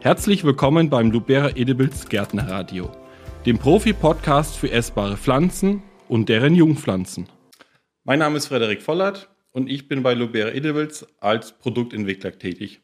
Herzlich 0.00 0.44
willkommen 0.44 0.90
beim 0.90 1.10
Lubera 1.10 1.56
Edibles 1.56 2.08
Gärtnerradio, 2.08 2.88
dem 3.46 3.58
Profi-Podcast 3.58 4.56
für 4.56 4.70
essbare 4.70 5.16
Pflanzen 5.16 5.82
und 6.06 6.28
deren 6.28 6.54
Jungpflanzen. 6.54 7.28
Mein 8.04 8.20
Name 8.20 8.36
ist 8.36 8.46
Frederik 8.46 8.80
Vollert 8.80 9.28
und 9.50 9.68
ich 9.68 9.88
bin 9.88 10.04
bei 10.04 10.14
Lubera 10.14 10.50
Edibles 10.50 11.04
als 11.18 11.50
Produktentwickler 11.58 12.38
tätig. 12.38 12.80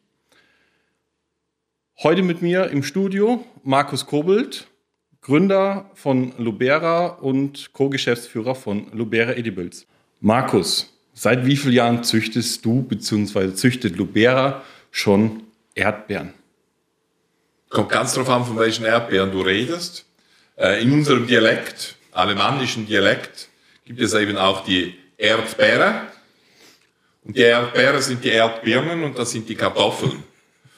Heute 2.02 2.22
mit 2.22 2.42
mir 2.42 2.70
im 2.70 2.82
Studio 2.82 3.44
Markus 3.62 4.06
Kobelt, 4.06 4.66
Gründer 5.20 5.88
von 5.94 6.32
Lubera 6.36 7.06
und 7.06 7.72
Co-Geschäftsführer 7.72 8.56
von 8.56 8.88
Lubera 8.92 9.36
Edibles. 9.36 9.86
Markus, 10.18 10.92
seit 11.12 11.46
wie 11.46 11.56
vielen 11.56 11.74
Jahren 11.74 12.02
züchtest 12.02 12.64
du 12.64 12.82
bzw. 12.82 13.54
züchtet 13.54 13.96
Lubera 13.96 14.64
schon 14.90 15.44
Erdbeeren? 15.76 16.34
Kommt 17.74 17.88
ganz 17.88 18.14
darauf 18.14 18.30
an, 18.30 18.44
von 18.44 18.56
welchen 18.56 18.84
Erdbeeren 18.84 19.32
du 19.32 19.40
redest. 19.40 20.06
Äh, 20.56 20.80
in 20.80 20.92
unserem 20.92 21.26
Dialekt, 21.26 21.96
alemannischen 22.12 22.86
Dialekt, 22.86 23.48
gibt 23.84 24.00
es 24.00 24.14
eben 24.14 24.36
auch 24.36 24.64
die 24.64 24.94
Erdbeere. 25.18 26.02
Und 27.24 27.36
die 27.36 27.40
Erdbeere 27.40 28.00
sind 28.00 28.22
die 28.22 28.28
Erdbirnen 28.28 29.02
und 29.02 29.18
das 29.18 29.32
sind 29.32 29.48
die 29.48 29.56
Kartoffeln. 29.56 30.22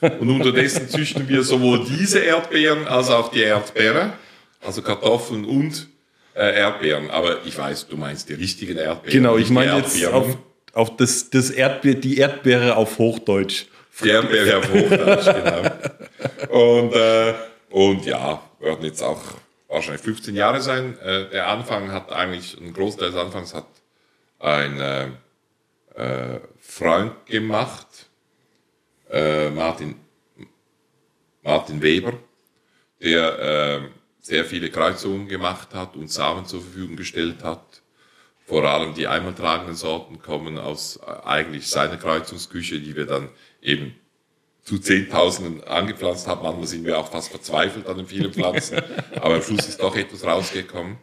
Und 0.01 0.31
unterdessen 0.31 0.89
züchten 0.89 1.29
wir 1.29 1.43
sowohl 1.43 1.85
diese 1.85 2.21
Erdbeeren 2.21 2.89
als 2.89 3.11
auch 3.11 3.31
die 3.31 3.43
Erdbeere, 3.43 4.15
also 4.63 4.81
Kartoffeln 4.81 5.45
und 5.45 5.89
äh, 6.35 6.59
Erdbeeren. 6.61 7.11
Aber 7.11 7.45
ich 7.45 7.59
weiß, 7.59 7.89
du 7.89 7.99
meinst 7.99 8.31
die 8.31 8.35
richtigen 8.35 8.79
Erdbeeren. 8.79 9.13
Genau, 9.13 9.37
ich 9.37 9.51
meine 9.51 9.77
jetzt 9.77 10.03
auf, 10.07 10.39
auf 10.73 10.97
das, 10.97 11.29
das 11.29 11.51
Erdbeer, 11.51 11.97
die 11.97 12.17
Erdbeere 12.17 12.75
auf 12.75 12.97
Hochdeutsch. 12.97 13.67
Die 14.03 14.09
Erdbeere 14.09 14.59
auf 14.59 14.73
Hochdeutsch, 14.73 15.27
genau. 15.27 15.71
Und, 16.57 16.95
äh, 16.95 17.35
und 17.69 18.07
ja, 18.07 18.41
werden 18.61 18.83
jetzt 18.87 19.03
auch 19.03 19.21
wahrscheinlich 19.69 20.01
15 20.01 20.35
Jahre 20.35 20.63
sein. 20.63 20.99
Äh, 21.01 21.29
der 21.29 21.49
Anfang 21.49 21.93
hat 21.93 22.11
eigentlich, 22.11 22.59
ein 22.59 22.73
Großteil 22.73 23.11
des 23.11 23.21
Anfangs 23.21 23.53
hat 23.53 23.67
ein 24.39 24.81
äh, 24.81 25.09
äh, 25.97 26.41
Freund 26.59 27.27
gemacht, 27.27 28.09
äh, 29.11 29.51
Martin, 29.51 29.97
Martin 31.43 31.83
Weber, 31.83 32.15
der 33.03 33.39
äh, 33.39 33.81
sehr 34.21 34.47
viele 34.47 34.71
Kreuzungen 34.71 35.29
gemacht 35.29 35.75
hat 35.75 35.95
und 35.95 36.11
Samen 36.11 36.47
zur 36.47 36.63
Verfügung 36.63 36.97
gestellt 36.97 37.45
hat. 37.45 37.83
Vor 38.47 38.65
allem 38.65 38.95
die 38.95 39.09
einmaltragenden 39.09 39.75
Sorten 39.75 40.23
kommen 40.23 40.57
aus 40.57 41.01
äh, 41.07 41.27
eigentlich 41.27 41.69
seiner 41.69 41.99
Kreuzungsküche, 41.99 42.81
die 42.81 42.97
wir 42.97 43.05
dann 43.05 43.29
eben 43.61 43.95
zu 44.67 44.81
Zehntausenden 44.81 45.63
angepflanzt 45.65 46.27
haben. 46.27 46.43
Manchmal 46.43 46.67
sind 46.67 46.85
wir 46.85 46.99
auch 46.99 47.09
fast 47.11 47.31
verzweifelt 47.31 47.87
an 47.87 47.99
den 47.99 48.07
vielen 48.07 48.33
Pflanzen, 48.33 48.79
aber 49.15 49.37
am 49.37 49.43
Schluss 49.43 49.69
ist 49.69 49.81
doch 49.81 49.95
etwas 49.95 50.25
rausgekommen. 50.25 50.97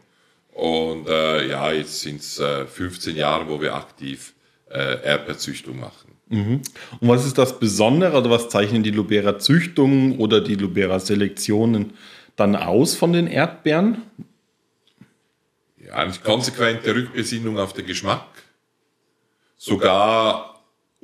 Und 0.52 1.08
äh, 1.08 1.48
ja, 1.48 1.72
jetzt 1.72 2.02
sind 2.02 2.20
es 2.20 2.38
äh, 2.38 2.66
15 2.66 3.16
Jahre, 3.16 3.48
wo 3.48 3.60
wir 3.60 3.74
aktiv 3.74 4.34
äh, 4.70 5.02
Erdbeerzüchtung 5.02 5.80
machen. 5.80 6.12
Mhm. 6.28 6.60
Und 7.00 7.08
was 7.08 7.24
ist 7.24 7.38
das 7.38 7.58
Besondere 7.58 8.18
oder 8.18 8.28
was 8.28 8.50
zeichnen 8.50 8.82
die 8.82 8.90
Lubera 8.90 9.38
Züchtungen 9.38 10.18
oder 10.18 10.42
die 10.42 10.56
Lubera 10.56 11.00
Selektionen 11.00 11.94
dann 12.36 12.56
aus 12.56 12.94
von 12.94 13.14
den 13.14 13.26
Erdbeeren? 13.26 14.02
Ja, 15.82 15.94
eigentlich 15.94 16.22
konsequente 16.22 16.94
Rückbesinnung 16.94 17.58
auf 17.58 17.72
den 17.72 17.86
Geschmack. 17.86 18.26
Sogar 19.56 20.53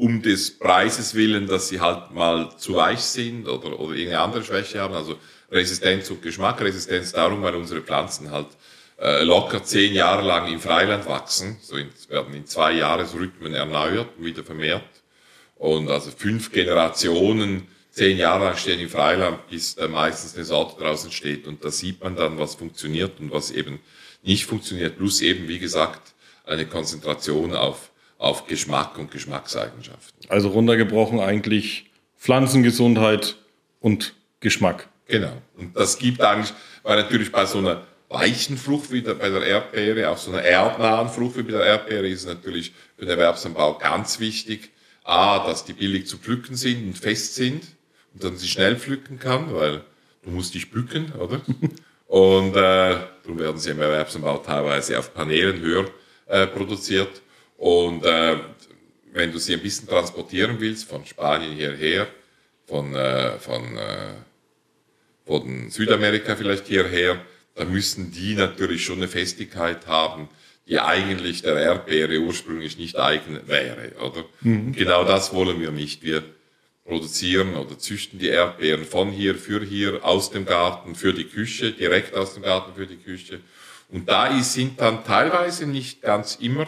um 0.00 0.22
des 0.22 0.58
Preises 0.58 1.14
willen, 1.14 1.46
dass 1.46 1.68
sie 1.68 1.78
halt 1.78 2.12
mal 2.12 2.56
zu 2.56 2.74
weich 2.74 3.00
sind 3.00 3.46
oder, 3.46 3.78
oder 3.78 3.94
irgendeine 3.94 4.20
andere 4.20 4.42
Schwäche 4.42 4.80
haben. 4.80 4.94
Also 4.94 5.18
Resistenz 5.52 6.06
zum 6.06 6.22
Geschmack, 6.22 6.58
Resistenz 6.62 7.12
darum, 7.12 7.42
weil 7.42 7.54
unsere 7.54 7.82
Pflanzen 7.82 8.30
halt 8.30 8.46
äh, 8.98 9.24
locker 9.24 9.62
zehn 9.62 9.92
Jahre 9.92 10.26
lang 10.26 10.50
im 10.50 10.58
Freiland 10.58 11.06
wachsen. 11.06 11.58
So 11.60 11.76
in, 11.76 11.90
werden 12.08 12.32
in 12.32 12.46
zwei 12.46 12.72
Jahresrhythmen 12.72 13.52
erneuert 13.52 14.08
und 14.16 14.24
wieder 14.24 14.42
vermehrt. 14.42 14.82
Und 15.56 15.90
also 15.90 16.10
fünf 16.16 16.50
Generationen, 16.50 17.66
zehn 17.90 18.16
Jahre 18.16 18.44
lang 18.44 18.56
stehen 18.56 18.80
im 18.80 18.88
Freiland, 18.88 19.50
bis 19.50 19.74
da 19.74 19.86
meistens 19.86 20.34
eine 20.34 20.46
Sorte 20.46 20.82
draußen 20.82 21.12
steht. 21.12 21.46
Und 21.46 21.62
da 21.62 21.70
sieht 21.70 22.02
man 22.02 22.16
dann, 22.16 22.38
was 22.38 22.54
funktioniert 22.54 23.20
und 23.20 23.32
was 23.32 23.50
eben 23.50 23.80
nicht 24.22 24.46
funktioniert. 24.46 24.96
Plus 24.96 25.20
eben, 25.20 25.46
wie 25.46 25.58
gesagt, 25.58 26.14
eine 26.46 26.64
Konzentration 26.64 27.54
auf, 27.54 27.90
auf 28.20 28.46
Geschmack 28.46 28.98
und 28.98 29.10
Geschmackseigenschaften. 29.10 30.28
Also 30.28 30.50
runtergebrochen 30.50 31.20
eigentlich 31.20 31.90
Pflanzengesundheit 32.18 33.36
und 33.80 34.14
Geschmack. 34.40 34.88
Genau. 35.06 35.32
Und 35.56 35.74
das 35.74 35.98
gibt 35.98 36.20
eigentlich, 36.20 36.52
weil 36.82 37.00
natürlich 37.00 37.32
bei 37.32 37.46
so 37.46 37.58
einer 37.58 37.86
weichen 38.10 38.58
Frucht 38.58 38.92
wie 38.92 39.00
bei 39.00 39.30
der 39.30 39.42
Erdbeere, 39.42 40.10
auch 40.10 40.18
so 40.18 40.32
einer 40.32 40.42
erdnahen 40.42 41.08
Frucht 41.08 41.38
wie 41.38 41.42
bei 41.42 41.52
der 41.52 41.64
Erdbeere 41.64 42.08
ist 42.08 42.26
natürlich 42.26 42.72
für 42.96 43.06
den 43.06 43.10
Erwerbsanbau 43.10 43.78
ganz 43.78 44.20
wichtig, 44.20 44.70
A, 45.02 45.46
dass 45.46 45.64
die 45.64 45.72
billig 45.72 46.06
zu 46.06 46.18
pflücken 46.18 46.56
sind 46.56 46.86
und 46.86 46.98
fest 46.98 47.36
sind 47.36 47.62
und 48.12 48.22
man 48.22 48.36
sie 48.36 48.48
schnell 48.48 48.76
pflücken 48.76 49.18
kann, 49.18 49.54
weil 49.54 49.82
du 50.22 50.30
musst 50.30 50.54
dich 50.54 50.70
bücken, 50.70 51.12
oder? 51.12 51.40
Und 52.06 52.56
äh, 52.56 52.96
darum 53.22 53.38
werden 53.38 53.56
sie 53.58 53.70
im 53.70 53.80
Erwerbsanbau 53.80 54.38
teilweise 54.38 54.98
auf 54.98 55.14
Paneelen 55.14 55.60
höher 55.60 55.86
äh, 56.26 56.48
produziert. 56.48 57.22
Und 57.60 58.06
äh, 58.06 58.38
wenn 59.12 59.32
du 59.32 59.38
sie 59.38 59.52
ein 59.52 59.60
bisschen 59.60 59.86
transportieren 59.86 60.58
willst, 60.60 60.88
von 60.88 61.04
Spanien 61.04 61.52
hierher, 61.52 62.06
von, 62.66 62.94
äh, 62.94 63.38
von, 63.38 63.76
äh, 63.76 64.14
von 65.26 65.68
Südamerika 65.68 66.36
vielleicht 66.36 66.68
hierher, 66.68 67.20
dann 67.54 67.70
müssen 67.70 68.12
die 68.12 68.34
natürlich 68.34 68.82
schon 68.82 68.96
eine 68.96 69.08
Festigkeit 69.08 69.86
haben, 69.86 70.30
die 70.68 70.80
eigentlich 70.80 71.42
der 71.42 71.56
Erdbeere 71.56 72.20
ursprünglich 72.20 72.78
nicht 72.78 72.96
eigen 72.96 73.46
wäre, 73.46 73.92
oder? 74.00 74.24
Mhm. 74.40 74.72
Genau 74.72 75.04
das 75.04 75.34
wollen 75.34 75.60
wir 75.60 75.70
nicht. 75.70 76.02
Wir 76.02 76.22
produzieren 76.86 77.56
oder 77.56 77.78
züchten 77.78 78.18
die 78.18 78.28
Erdbeeren 78.28 78.86
von 78.86 79.10
hier, 79.10 79.34
für 79.34 79.62
hier, 79.62 80.02
aus 80.02 80.30
dem 80.30 80.46
Garten, 80.46 80.94
für 80.94 81.12
die 81.12 81.24
Küche, 81.24 81.72
direkt 81.72 82.14
aus 82.14 82.32
dem 82.32 82.42
Garten 82.42 82.72
für 82.74 82.86
die 82.86 82.96
Küche. 82.96 83.40
Und 83.90 84.08
da 84.08 84.32
sind 84.42 84.80
dann 84.80 85.04
teilweise 85.04 85.66
nicht 85.66 86.00
ganz 86.00 86.36
immer, 86.36 86.66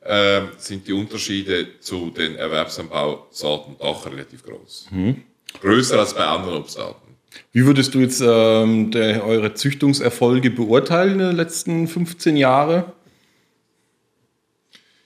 äh, 0.00 0.42
sind 0.58 0.86
die 0.86 0.92
Unterschiede 0.92 1.78
zu 1.80 2.10
den 2.10 2.36
Erwerbsanbausorten 2.36 3.76
doch 3.78 4.06
relativ 4.06 4.42
groß. 4.44 4.88
Mhm. 4.90 5.22
Größer 5.60 5.98
als 5.98 6.14
bei 6.14 6.24
anderen 6.24 6.58
Obstsorten. 6.58 7.08
Wie 7.52 7.64
würdest 7.64 7.94
du 7.94 8.00
jetzt 8.00 8.22
ähm, 8.24 8.90
der, 8.90 9.24
eure 9.24 9.54
Züchtungserfolge 9.54 10.50
beurteilen 10.50 11.20
in 11.20 11.26
den 11.28 11.36
letzten 11.36 11.88
15 11.88 12.36
Jahren? 12.36 12.84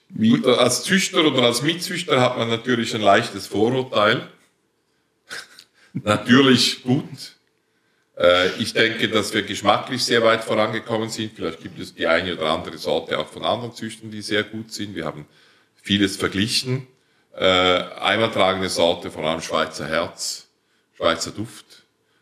Wie? 0.09 0.29
Gut, 0.29 0.45
als 0.45 0.83
Züchter 0.83 1.25
oder 1.25 1.43
als 1.43 1.63
Mitzüchter 1.63 2.21
hat 2.21 2.37
man 2.37 2.49
natürlich 2.49 2.93
ein 2.93 3.01
leichtes 3.01 3.47
Vorurteil. 3.47 4.27
natürlich 5.93 6.83
gut. 6.83 7.32
Äh, 8.23 8.55
ich 8.61 8.73
denke, 8.73 9.09
dass 9.09 9.33
wir 9.33 9.43
geschmacklich 9.43 10.03
sehr 10.03 10.23
weit 10.23 10.43
vorangekommen 10.45 11.09
sind. 11.09 11.33
Vielleicht 11.35 11.61
gibt 11.61 11.77
es 11.79 11.93
die 11.93 12.07
eine 12.07 12.33
oder 12.33 12.51
andere 12.51 12.77
Sorte 12.77 13.19
auch 13.19 13.27
von 13.27 13.43
anderen 13.43 13.75
Züchtern, 13.75 14.11
die 14.11 14.21
sehr 14.21 14.43
gut 14.43 14.71
sind. 14.71 14.95
Wir 14.95 15.05
haben 15.05 15.25
vieles 15.75 16.15
verglichen. 16.15 16.87
Äh, 17.35 17.43
einmal 17.43 18.31
tragende 18.31 18.69
Sorte, 18.69 19.11
vor 19.11 19.25
allem 19.25 19.41
Schweizer 19.41 19.87
Herz, 19.87 20.47
Schweizer 20.95 21.31
Duft. 21.31 21.65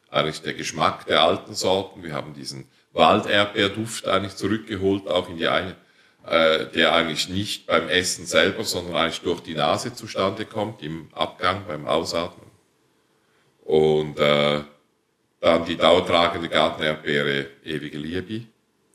Eigentlich 0.09 0.41
der 0.41 0.55
Geschmack 0.55 1.05
der 1.05 1.21
alten 1.21 1.53
Sorten. 1.53 2.03
Wir 2.03 2.13
haben 2.13 2.33
diesen 2.33 2.65
Walderdbeerduft 2.93 4.07
eigentlich 4.07 4.35
zurückgeholt, 4.35 5.07
auch 5.07 5.29
in 5.29 5.37
die 5.37 5.47
eine 5.47 5.75
äh, 6.25 6.67
der 6.67 6.93
eigentlich 6.93 7.29
nicht 7.29 7.65
beim 7.65 7.89
Essen 7.89 8.25
selber, 8.25 8.63
sondern 8.63 8.95
eigentlich 8.95 9.21
durch 9.21 9.41
die 9.41 9.55
Nase 9.55 9.93
zustande 9.93 10.45
kommt, 10.45 10.83
im 10.83 11.09
Abgang, 11.13 11.65
beim 11.67 11.87
Ausatmen. 11.87 12.47
Und 13.63 14.19
äh, 14.19 14.61
dann 15.41 15.65
die 15.65 15.75
dauertragende 15.75 16.47
Gartenerdbeere 16.47 17.47
Ewige 17.65 17.97
Liebe, 17.97 18.45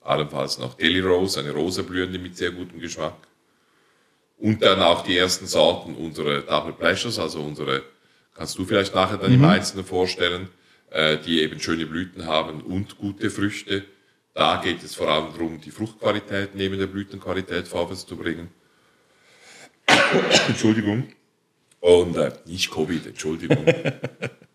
allenfalls 0.03 0.59
noch 0.59 0.75
Daily 0.75 1.01
Rose, 1.01 1.39
eine 1.41 1.51
rosablühende 1.51 2.19
mit 2.19 2.37
sehr 2.37 2.53
gutem 2.53 2.81
Geschmack. 2.81 3.17
Und 4.39 4.63
dann 4.63 4.81
auch 4.81 5.03
die 5.03 5.19
ersten 5.19 5.47
Sorten 5.47 5.95
unserer 5.95 6.41
Double 6.41 6.73
Pleasures, 6.73 7.19
also 7.19 7.43
unsere, 7.43 7.83
kannst 8.35 8.57
du 8.59 8.65
vielleicht 8.65 8.95
nachher 8.95 9.19
dann 9.19 9.33
mhm. 9.33 9.45
im 9.45 9.51
Einzelnen 9.51 9.85
vorstellen, 9.85 10.49
äh, 10.91 11.19
die 11.19 11.43
eben 11.43 11.61
schöne 11.61 11.85
Blüten 11.85 12.27
haben 12.27 12.63
und 12.63 12.97
gute 12.97 13.29
Früchte 13.29 13.85
da 14.37 14.61
geht 14.63 14.83
es 14.83 14.95
vor 14.95 15.09
allem 15.09 15.33
darum, 15.33 15.59
die 15.63 15.71
Fruchtqualität 15.71 16.55
neben 16.55 16.79
der 16.79 16.89
Blütenqualität 16.89 17.67
vorwärts 17.67 18.07
zu 18.07 18.17
bringen. 18.19 18.51
Entschuldigung. 20.49 21.09
Und 21.81 22.17
äh, 22.19 22.33
nicht 22.45 22.71
Covid, 22.71 23.07
Entschuldigung. 23.07 23.65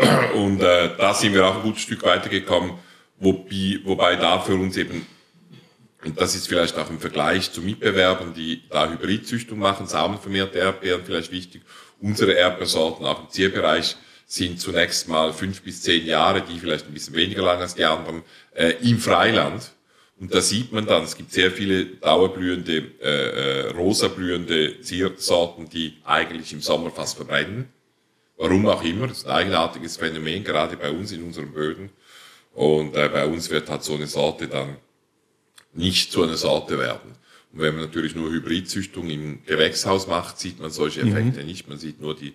und 0.34 0.60
äh, 0.60 0.90
da 0.96 1.14
sind 1.14 1.34
wir 1.34 1.46
auch 1.46 1.56
ein 1.56 1.62
gutes 1.62 1.82
Stück 1.82 2.02
weitergekommen, 2.04 2.72
wobei, 3.18 3.80
wobei 3.84 4.16
da 4.16 4.40
für 4.40 4.54
uns 4.54 4.76
eben, 4.76 5.06
und 6.04 6.20
das 6.20 6.34
ist 6.34 6.48
vielleicht 6.48 6.78
auch 6.78 6.88
im 6.90 6.98
Vergleich 6.98 7.52
zu 7.52 7.60
Mitbewerbern, 7.60 8.32
die 8.34 8.62
da 8.70 8.88
Hybridzüchtung 8.88 9.58
machen, 9.58 9.86
samenvermehrte 9.86 10.58
Erdbeeren 10.58 11.02
vielleicht 11.04 11.32
wichtig, 11.32 11.62
unsere 12.00 12.32
Erdbeersorten 12.32 13.04
auch 13.04 13.24
im 13.24 13.30
Zierbereich 13.30 13.96
sind 14.26 14.60
zunächst 14.60 15.08
mal 15.08 15.32
fünf 15.32 15.62
bis 15.62 15.82
zehn 15.82 16.06
Jahre, 16.06 16.42
die 16.42 16.60
vielleicht 16.60 16.86
ein 16.86 16.94
bisschen 16.94 17.16
weniger 17.16 17.42
lang 17.42 17.60
als 17.60 17.74
die 17.74 17.84
anderen, 17.84 18.22
äh, 18.54 18.74
im 18.80 18.98
Freiland. 18.98 19.72
Und 20.20 20.32
da 20.32 20.40
sieht 20.40 20.70
man 20.70 20.86
dann, 20.86 21.02
es 21.02 21.16
gibt 21.16 21.32
sehr 21.32 21.50
viele 21.50 21.86
dauerblühende, 21.86 22.76
äh, 23.00 23.08
äh, 23.08 23.70
rosa 23.70 24.06
blühende 24.06 24.80
Ziersorten, 24.82 25.68
die 25.68 25.96
eigentlich 26.04 26.52
im 26.52 26.60
Sommer 26.60 26.90
fast 26.90 27.16
verbrennen. 27.16 27.70
Warum 28.40 28.66
auch 28.68 28.82
immer, 28.82 29.06
das 29.06 29.18
ist 29.18 29.26
ein 29.26 29.32
eigenartiges 29.32 29.98
Phänomen, 29.98 30.42
gerade 30.42 30.74
bei 30.78 30.90
uns 30.90 31.12
in 31.12 31.22
unseren 31.22 31.52
Böden. 31.52 31.90
Und 32.54 32.96
äh, 32.96 33.10
bei 33.10 33.26
uns 33.26 33.50
wird 33.50 33.68
halt 33.68 33.84
so 33.84 33.94
eine 33.94 34.06
Sorte 34.06 34.48
dann 34.48 34.78
nicht 35.74 36.10
zu 36.10 36.22
einer 36.22 36.38
Sorte 36.38 36.78
werden. 36.78 37.16
Und 37.52 37.60
wenn 37.60 37.74
man 37.74 37.84
natürlich 37.84 38.14
nur 38.14 38.30
Hybridzüchtung 38.30 39.10
im 39.10 39.44
Gewächshaus 39.44 40.06
macht, 40.06 40.38
sieht 40.38 40.58
man 40.58 40.70
solche 40.70 41.02
Effekte 41.02 41.40
mhm. 41.40 41.46
nicht. 41.48 41.68
Man 41.68 41.76
sieht 41.76 42.00
nur 42.00 42.16
die 42.16 42.32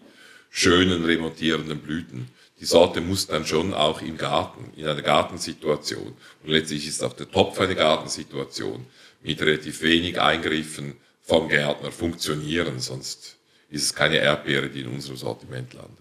schönen 0.51 1.05
remontierenden 1.05 1.79
Blüten. 1.79 2.27
Die 2.59 2.65
Sorte 2.65 3.01
muss 3.01 3.25
dann 3.25 3.47
schon 3.47 3.73
auch 3.73 4.03
im 4.03 4.15
Garten, 4.15 4.71
in 4.77 4.85
einer 4.85 5.01
Gartensituation, 5.01 6.13
und 6.43 6.49
letztlich 6.49 6.87
ist 6.87 7.03
auch 7.03 7.13
der 7.13 7.31
Topf 7.31 7.59
eine 7.59 7.73
Gartensituation, 7.73 8.85
mit 9.23 9.41
relativ 9.41 9.81
wenig 9.81 10.21
Eingriffen 10.21 10.97
vom 11.23 11.49
Gärtner 11.49 11.91
funktionieren, 11.91 12.79
sonst 12.79 13.34
ist 13.69 13.83
es 13.83 13.95
keine 13.95 14.17
Erdbeere, 14.17 14.69
die 14.69 14.81
in 14.81 14.87
unserem 14.87 15.17
Sortiment 15.17 15.73
landet. 15.73 15.97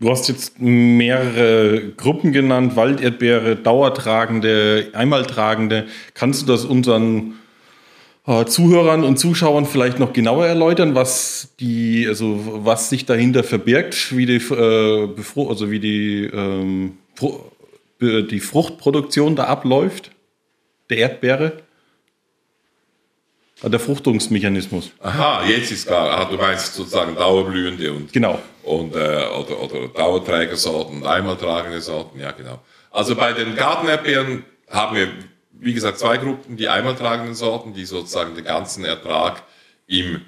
Du 0.00 0.08
hast 0.08 0.28
jetzt 0.28 0.58
mehrere 0.58 1.90
Gruppen 1.90 2.32
genannt, 2.32 2.74
Walderdbeere, 2.74 3.56
Dauertragende, 3.56 4.88
Einmaltragende. 4.94 5.88
Kannst 6.14 6.42
du 6.42 6.46
das 6.46 6.64
unseren 6.64 7.34
äh, 8.26 8.46
Zuhörern 8.46 9.04
und 9.04 9.18
Zuschauern 9.18 9.66
vielleicht 9.66 9.98
noch 9.98 10.14
genauer 10.14 10.46
erläutern, 10.46 10.94
was 10.94 11.54
die, 11.60 12.06
also 12.08 12.64
was 12.64 12.88
sich 12.88 13.04
dahinter 13.04 13.44
verbirgt, 13.44 14.16
wie 14.16 14.24
die, 14.24 14.36
äh, 14.36 15.08
also 15.36 15.70
wie 15.70 15.80
die, 15.80 16.30
ähm, 16.32 16.96
die 18.00 18.40
Fruchtproduktion 18.40 19.36
da 19.36 19.44
abläuft, 19.44 20.12
der 20.88 20.96
Erdbeere? 20.98 21.52
Der 23.62 23.80
Fruchtungsmechanismus. 23.80 24.90
Aha, 25.00 25.44
jetzt 25.44 25.70
ist 25.70 25.86
klar. 25.86 26.10
Ah, 26.18 26.24
du 26.24 26.36
meinst 26.36 26.74
sozusagen 26.74 27.14
Dauerblühende 27.14 27.92
und, 27.92 28.12
genau. 28.12 28.40
und 28.62 28.94
äh, 28.94 28.98
oder, 28.98 29.62
oder 29.62 29.88
Dauerträgersorten 29.88 31.02
und 31.02 31.06
einmaltragende 31.06 31.80
Sorten, 31.80 32.18
ja 32.18 32.30
genau. 32.30 32.60
Also 32.90 33.14
bei 33.14 33.32
den 33.32 33.54
Gartenerdbeeren 33.54 34.44
haben 34.68 34.96
wir 34.96 35.08
wie 35.60 35.74
gesagt, 35.74 35.98
zwei 35.98 36.16
Gruppen, 36.16 36.56
die 36.56 36.68
einmal 36.68 36.96
tragenden 36.96 37.34
Sorten, 37.34 37.74
die 37.74 37.84
sozusagen 37.84 38.34
den 38.34 38.44
ganzen 38.44 38.84
Ertrag 38.84 39.42
im 39.86 40.22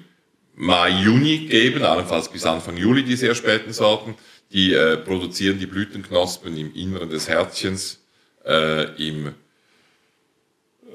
Mai, 0.55 0.89
Juni 0.89 1.47
geben, 1.47 1.83
allenfalls 1.83 2.29
bis 2.29 2.45
Anfang 2.45 2.77
Juli 2.77 3.03
die 3.03 3.15
sehr 3.15 3.33
späten 3.33 3.73
Sorten, 3.73 4.15
die 4.51 4.73
äh, 4.73 4.97
produzieren 4.97 5.57
die 5.57 5.65
Blütenknospen 5.65 6.55
im 6.55 6.73
Inneren 6.75 7.09
des 7.09 7.27
Herzchens, 7.27 7.99
äh, 8.45 8.83
im 9.03 9.33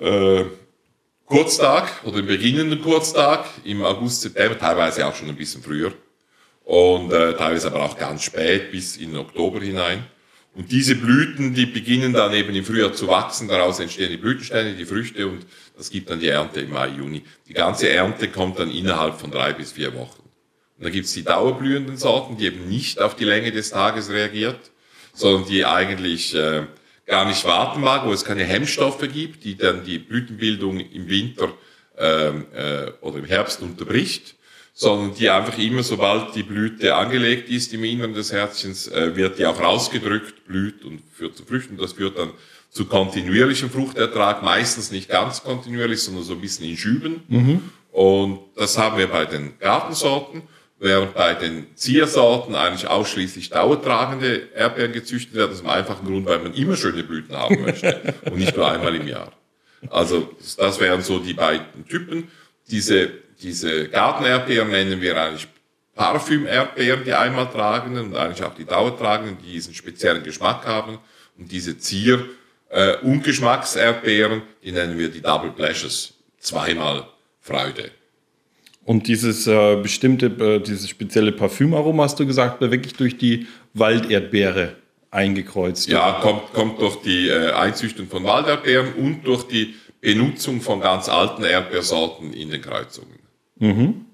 äh, 0.01 0.45
Kurztag 1.29 1.91
oder 2.05 2.21
im 2.21 2.27
beginnenden 2.27 2.81
Kurztag, 2.81 3.45
im 3.63 3.85
August, 3.85 4.23
September, 4.23 4.59
teilweise 4.59 5.07
auch 5.07 5.15
schon 5.15 5.29
ein 5.29 5.37
bisschen 5.37 5.63
früher 5.63 5.93
und 6.65 7.13
äh, 7.13 7.35
teilweise 7.35 7.67
aber 7.67 7.83
auch 7.83 7.99
ganz 7.99 8.23
spät 8.23 8.71
bis 8.71 8.97
in 8.97 9.15
Oktober 9.15 9.61
hinein. 9.61 10.05
Und 10.55 10.73
diese 10.73 10.95
Blüten, 10.95 11.53
die 11.53 11.67
beginnen 11.67 12.15
dann 12.15 12.33
eben 12.33 12.55
im 12.55 12.65
Frühjahr 12.65 12.95
zu 12.95 13.09
wachsen, 13.09 13.47
daraus 13.47 13.79
entstehen 13.79 14.11
die 14.11 14.17
Blütensteine, 14.17 14.75
die 14.75 14.87
Früchte 14.87 15.27
und 15.27 15.45
das 15.77 15.91
gibt 15.91 16.09
dann 16.09 16.19
die 16.19 16.29
Ernte 16.29 16.61
im 16.61 16.71
Mai, 16.71 16.89
Juni. 16.89 17.23
Die 17.47 17.53
ganze 17.53 17.91
Ernte 17.91 18.29
kommt 18.29 18.59
dann 18.59 18.71
innerhalb 18.71 19.21
von 19.21 19.31
drei 19.31 19.53
bis 19.53 19.73
vier 19.73 19.95
Wochen. 19.95 20.23
Und 20.79 20.85
dann 20.85 20.93
gibt's 20.93 21.13
die 21.13 21.25
dauerblühenden 21.25 21.99
Sorten, 21.99 22.39
die 22.39 22.47
eben 22.47 22.67
nicht 22.71 23.03
auf 23.03 23.17
die 23.17 23.25
Länge 23.25 23.53
des 23.53 23.69
Tages 23.69 24.09
reagiert, 24.09 24.71
sondern 25.13 25.47
die 25.47 25.67
eigentlich 25.67 26.35
äh, 26.35 26.63
gar 27.09 27.25
nicht 27.25 27.45
warten 27.45 27.81
mag, 27.81 28.07
wo 28.07 28.13
es 28.13 28.25
keine 28.25 28.45
Hemmstoffe 28.45 29.07
gibt, 29.13 29.43
die 29.43 29.57
dann 29.57 29.83
die 29.85 29.99
Blütenbildung 29.99 30.79
im 30.79 31.09
Winter 31.09 31.53
ähm, 31.97 32.47
äh, 32.55 32.93
oder 33.01 33.19
im 33.19 33.25
Herbst 33.25 33.61
unterbricht 33.63 34.37
sondern 34.79 35.13
die 35.13 35.29
einfach 35.29 35.59
immer, 35.59 35.83
sobald 35.83 36.37
die 36.37 36.45
Blüte 36.45 36.95
angelegt 36.95 37.51
ist 37.51 37.75
im 37.75 37.83
Inneren 37.83 38.15
des 38.15 38.31
Herzchens, 38.31 38.87
äh, 38.87 39.17
wird 39.17 39.41
die 39.41 39.45
auch 39.45 39.61
rausgedrückt, 39.61 40.47
blüht 40.47 40.85
und 40.85 41.03
führt 41.13 41.37
zu 41.37 41.45
Früchten. 41.45 41.77
Das 41.77 41.95
führt 41.95 42.17
dann 42.17 42.31
zu 42.71 42.85
kontinuierlichem 42.85 43.71
Fruchtertrag, 43.71 44.45
meistens 44.45 44.93
nicht 44.93 45.09
ganz 45.09 45.43
kontinuierlich, 45.43 46.01
sondern 46.01 46.23
so 46.23 46.35
ein 46.35 46.41
bisschen 46.41 46.65
in 46.65 46.77
Schüben. 46.77 47.25
Mhm. 47.27 47.63
Und 47.91 48.39
das 48.55 48.79
haben 48.79 48.99
wir 48.99 49.09
bei 49.09 49.25
den 49.25 49.59
Gartensorten, 49.59 50.43
während 50.79 51.15
bei 51.15 51.35
den 51.35 51.67
Ziersorten 51.75 52.55
eigentlich 52.55 52.89
ausschließlich 52.89 53.51
dauertragende 53.51 54.49
Erdbeeren 54.55 54.93
gezüchtet 54.93 55.35
werden, 55.35 55.53
aus 55.53 55.59
dem 55.59 55.69
einfachen 55.69 56.07
Grund, 56.07 56.27
weil 56.27 56.39
man 56.39 56.55
immer 56.55 56.77
schöne 56.77 57.03
Blüten 57.03 57.37
haben 57.37 57.63
möchte 57.63 58.15
und 58.27 58.37
nicht 58.37 58.57
nur 58.57 58.71
einmal 58.71 58.95
im 58.95 59.07
Jahr. 59.09 59.33
Also 59.91 60.35
das 60.57 60.81
wären 60.81 61.03
so 61.03 61.19
die 61.19 61.35
beiden 61.35 61.87
Typen. 61.89 62.31
Diese 62.69 63.11
diese 63.41 63.89
Gartenerdbeeren 63.89 64.71
nennen 64.71 65.01
wir 65.01 65.17
eigentlich 65.17 65.49
Parfüm-Erdbeeren, 65.95 67.05
die 67.05 67.13
einmal 67.13 67.49
tragenden 67.49 68.07
und 68.07 68.17
eigentlich 68.17 68.45
auch 68.45 68.55
die 68.55 68.65
Dauertragenden, 68.65 69.39
die 69.43 69.53
diesen 69.53 69.75
speziellen 69.75 70.23
Geschmack 70.23 70.67
haben. 70.67 70.99
Und 71.37 71.51
diese 71.51 71.79
Zier- 71.79 72.25
äh, 72.71 72.97
Ungeschmackserdbeeren, 72.99 74.43
die 74.63 74.73
nennen 74.73 74.99
wir 74.99 75.09
die 75.09 75.23
Double 75.23 75.51
Pleasures, 75.51 76.15
zweimal 76.39 77.09
Freude. 77.41 77.91
Und 78.89 79.07
dieses 79.07 79.47
äh, 79.47 79.77
bestimmte, 79.83 80.29
äh, 80.29 80.61
dieses 80.61 80.89
spezielle 80.89 81.31
Parfümaroma, 81.31 82.05
hast 82.05 82.19
du 82.21 82.25
gesagt, 82.25 82.63
wird 82.63 82.71
wirklich 82.71 82.95
durch 82.95 83.19
die 83.19 83.47
Walderdbeere 83.75 84.77
eingekreuzt. 85.11 85.91
Ja, 85.91 86.21
kommt, 86.23 86.55
kommt 86.55 86.81
durch 86.81 86.97
die 87.03 87.29
äh, 87.29 87.53
Einzüchtung 87.53 88.07
von 88.07 88.25
Walderdbeeren 88.25 88.95
und 88.95 89.27
durch 89.27 89.43
die 89.43 89.75
Benutzung 90.01 90.63
von 90.63 90.81
ganz 90.81 91.11
alten 91.11 91.45
Erdbeersorten 91.45 92.33
in 92.33 92.49
den 92.49 92.63
Kreuzungen. 92.63 93.19
Mhm. 93.59 94.07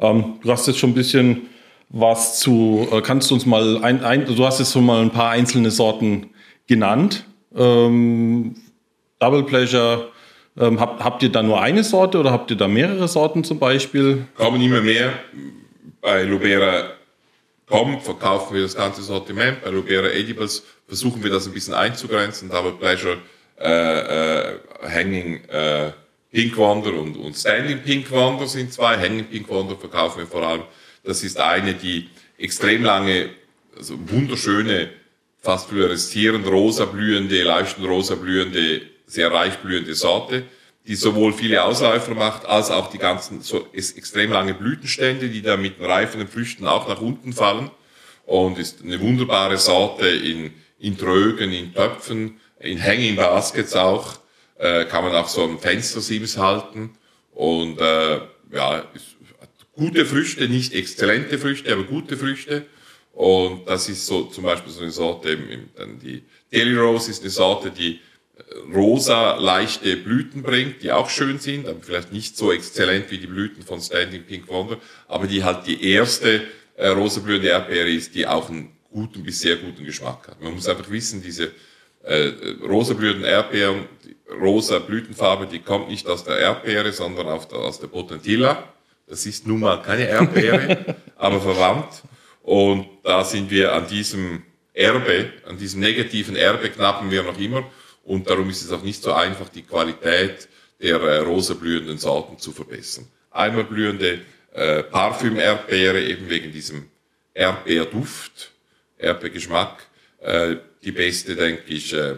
Ähm, 0.00 0.34
du 0.42 0.50
hast 0.52 0.66
jetzt 0.66 0.78
schon 0.78 0.90
ein 0.90 0.94
bisschen 0.94 1.48
was 1.88 2.40
zu, 2.40 2.88
äh, 2.92 3.00
kannst 3.00 3.30
du 3.30 3.36
uns 3.36 3.46
mal 3.46 3.82
ein, 3.82 4.04
ein, 4.04 4.26
du 4.26 4.44
hast 4.44 4.58
jetzt 4.58 4.74
schon 4.74 4.84
mal 4.84 5.00
ein 5.00 5.12
paar 5.12 5.30
einzelne 5.30 5.70
Sorten 5.70 6.28
genannt. 6.66 7.24
Ähm, 7.56 8.56
Double 9.18 9.44
Pleasure, 9.44 10.10
ähm, 10.60 10.78
habt, 10.78 11.02
habt 11.02 11.22
ihr 11.22 11.32
da 11.32 11.42
nur 11.42 11.60
eine 11.60 11.82
Sorte 11.82 12.18
oder 12.18 12.30
habt 12.30 12.50
ihr 12.50 12.56
da 12.56 12.68
mehrere 12.68 13.08
Sorten 13.08 13.42
zum 13.44 13.58
Beispiel? 13.58 14.26
Kommen 14.36 14.60
immer 14.60 14.82
mehr. 14.82 15.12
Bei 16.00 16.22
Lubera 16.22 16.90
Com 17.66 18.00
verkaufen 18.00 18.54
wir 18.54 18.62
das 18.62 18.74
ganze 18.74 19.00
Sortiment. 19.00 19.62
Bei 19.62 19.70
Lubera 19.70 20.10
Edibles 20.10 20.64
versuchen 20.86 21.22
wir 21.22 21.30
das 21.30 21.46
ein 21.46 21.52
bisschen 21.52 21.72
einzugrenzen. 21.72 22.50
Double 22.50 22.72
Pleasure, 22.72 23.18
äh, 23.58 24.50
äh, 24.50 24.58
Hanging, 24.82 25.44
äh, 25.44 25.92
Pink 26.32 26.56
Wonder 26.56 26.94
und, 26.94 27.16
und 27.16 27.36
Standing 27.36 27.78
Pink 27.82 28.10
Wonder 28.10 28.46
sind 28.46 28.72
zwei. 28.72 28.98
Hanging 28.98 29.24
Pink 29.26 29.48
Wonder 29.48 29.76
verkaufen 29.76 30.18
wir 30.18 30.26
vor 30.26 30.42
allem. 30.42 30.62
Das 31.04 31.22
ist 31.22 31.38
eine, 31.38 31.74
die 31.74 32.08
extrem 32.38 32.82
lange, 32.82 33.30
also 33.76 33.94
wunderschöne, 34.06 34.90
fast 35.38 35.68
fluoreszierend 35.68 36.46
rosa 36.48 36.84
blühende, 36.84 37.42
leuchtend 37.44 37.86
rosa 37.86 38.16
blühende, 38.16 38.82
sehr 39.06 39.32
reich 39.32 39.58
blühende 39.58 39.94
Sorte, 39.94 40.44
die 40.86 40.94
sowohl 40.94 41.32
viele 41.32 41.62
Ausläufer 41.62 42.14
macht, 42.14 42.46
als 42.46 42.70
auch 42.70 42.90
die 42.90 42.98
ganzen 42.98 43.42
so 43.42 43.66
extrem 43.72 44.32
lange 44.32 44.54
Blütenstände, 44.54 45.28
die 45.28 45.42
da 45.42 45.56
mit 45.56 45.78
den 45.78 45.86
reifenden 45.86 46.28
Früchten 46.28 46.66
auch 46.66 46.88
nach 46.88 47.00
unten 47.00 47.32
fallen. 47.32 47.70
Und 48.26 48.58
ist 48.58 48.82
eine 48.82 49.00
wunderbare 49.00 49.58
Sorte 49.58 50.08
in, 50.08 50.52
in 50.78 50.96
Trögen, 50.96 51.52
in 51.52 51.74
Töpfen, 51.74 52.40
in 52.60 52.82
Hanging 52.82 53.16
Baskets 53.16 53.74
auch 53.74 54.20
äh, 54.60 54.84
kann 54.84 55.04
man 55.04 55.14
auch 55.14 55.28
so 55.28 55.42
ein 55.44 55.58
Fenstersims 55.58 56.36
halten 56.36 56.90
und 57.32 57.80
äh, 57.80 58.20
ja, 58.52 58.84
gute 59.72 60.04
Früchte, 60.04 60.48
nicht 60.48 60.74
exzellente 60.74 61.38
Früchte, 61.38 61.72
aber 61.72 61.84
gute 61.84 62.16
Früchte. 62.16 62.66
Und 63.12 63.66
das 63.66 63.88
ist 63.88 64.06
so 64.06 64.24
zum 64.24 64.44
Beispiel 64.44 64.72
so 64.72 64.82
eine 64.82 64.90
Sorte, 64.90 65.38
dann 65.76 65.98
die 65.98 66.22
Daily 66.52 66.76
Rose 66.76 67.10
ist 67.10 67.22
eine 67.22 67.30
Sorte, 67.30 67.70
die 67.70 68.00
rosa, 68.74 69.36
leichte 69.36 69.96
Blüten 69.96 70.42
bringt, 70.42 70.82
die 70.82 70.92
auch 70.92 71.10
schön 71.10 71.38
sind, 71.38 71.66
aber 71.66 71.80
vielleicht 71.82 72.12
nicht 72.12 72.36
so 72.36 72.52
exzellent 72.52 73.10
wie 73.10 73.18
die 73.18 73.26
Blüten 73.26 73.62
von 73.62 73.80
Standing 73.80 74.24
Pink 74.24 74.48
Wonder, 74.48 74.78
aber 75.08 75.26
die 75.26 75.44
halt 75.44 75.66
die 75.66 75.92
erste 75.92 76.42
äh, 76.76 76.88
rosa 76.88 77.20
blühende 77.20 77.48
Erdbeere 77.48 77.90
ist, 77.90 78.14
die 78.14 78.26
auch 78.26 78.48
einen 78.48 78.72
guten 78.90 79.22
bis 79.22 79.40
sehr 79.40 79.56
guten 79.56 79.84
Geschmack 79.84 80.28
hat. 80.28 80.40
Man 80.40 80.54
muss 80.54 80.68
einfach 80.68 80.90
wissen, 80.90 81.22
diese 81.22 81.50
äh, 82.02 82.32
rosa 82.66 82.94
blühenden 82.94 83.24
Erdbeeren, 83.24 83.86
rosa 84.40 84.78
Blütenfarbe, 84.78 85.46
die 85.46 85.60
kommt 85.60 85.88
nicht 85.88 86.06
aus 86.06 86.24
der 86.24 86.38
Erdbeere, 86.38 86.92
sondern 86.92 87.26
der, 87.26 87.58
aus 87.58 87.80
der 87.80 87.88
Potentilla. 87.88 88.72
Das 89.06 89.26
ist 89.26 89.46
nun 89.46 89.60
mal 89.60 89.82
keine 89.82 90.08
Erdbeere, 90.08 90.96
aber 91.16 91.40
verwandt. 91.40 92.02
Und 92.42 92.86
da 93.02 93.24
sind 93.24 93.50
wir 93.50 93.74
an 93.74 93.86
diesem 93.86 94.42
Erbe, 94.72 95.32
an 95.46 95.58
diesem 95.58 95.80
negativen 95.80 96.36
Erbe 96.36 96.70
knappen 96.70 97.10
wir 97.10 97.22
noch 97.22 97.38
immer. 97.38 97.64
Und 98.04 98.28
darum 98.28 98.50
ist 98.50 98.62
es 98.62 98.72
auch 98.72 98.82
nicht 98.82 99.02
so 99.02 99.12
einfach, 99.12 99.48
die 99.48 99.62
Qualität 99.62 100.48
der 100.80 101.00
äh, 101.00 101.18
rosa 101.18 101.54
blühenden 101.54 101.98
Sorten 101.98 102.38
zu 102.38 102.52
verbessern. 102.52 103.06
Einmal 103.30 103.64
blühende 103.64 104.20
äh, 104.52 104.82
Parfüm-Erdbeere, 104.82 106.02
eben 106.02 106.28
wegen 106.28 106.52
diesem 106.52 106.90
Erdbeerduft, 107.34 108.52
Erdbeergeschmack. 108.98 109.86
Äh, 110.20 110.56
die 110.82 110.92
beste, 110.92 111.36
denke 111.36 111.62
ich, 111.66 111.92
äh, 111.92 112.16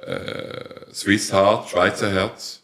äh, 0.00 0.92
Swiss 0.92 1.32
Heart, 1.32 1.70
Schweizer 1.70 2.10
Herz. 2.10 2.62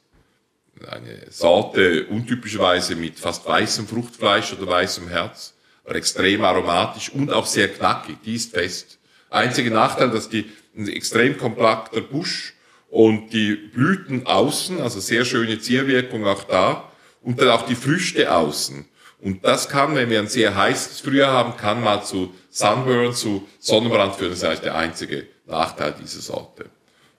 Eine 0.87 1.31
Sorte 1.31 2.07
untypischerweise 2.07 2.97
mit 2.97 3.19
fast 3.19 3.47
weißem 3.47 3.87
Fruchtfleisch 3.87 4.53
oder 4.55 4.67
weißem 4.67 5.09
Herz, 5.09 5.55
aber 5.85 5.97
extrem 5.97 6.43
aromatisch 6.43 7.11
und 7.11 7.31
auch 7.31 7.45
sehr 7.45 7.69
knackig. 7.69 8.17
Die 8.25 8.37
ist 8.37 8.53
fest. 8.53 8.99
Einziger 9.29 9.71
Nachteil, 9.71 10.11
dass 10.11 10.31
die 10.31 10.51
ein 10.77 10.89
extrem 10.89 11.37
kompakter 11.37 12.01
Busch 12.01 12.55
und 12.89 13.33
die 13.33 13.55
Blüten 13.55 14.27
außen, 14.27 14.81
also 14.81 15.01
sehr 15.01 15.25
schöne 15.25 15.61
Zierwirkung 15.61 16.27
auch 16.27 16.45
da 16.45 16.91
und 17.23 17.41
dann 17.41 17.49
auch 17.49 17.67
die 17.67 17.75
Früchte 17.75 18.35
außen. 18.35 18.85
Und 19.23 19.45
das 19.45 19.69
kann, 19.69 19.95
wenn 19.95 20.09
wir 20.09 20.19
ein 20.19 20.29
sehr 20.29 20.57
heißes 20.57 21.01
Frühjahr 21.01 21.33
haben, 21.33 21.57
kann 21.57 21.83
mal 21.83 22.03
zu 22.03 22.33
Sunburn, 22.49 23.13
zu 23.13 23.47
Sonnenbrand 23.59 24.17
führen. 24.17 24.31
Das 24.31 24.39
ist 24.39 24.45
eigentlich 24.45 24.61
der 24.61 24.77
einzige 24.77 25.27
Nachteil 25.47 25.95
dieser 26.01 26.21
Sorte. 26.21 26.67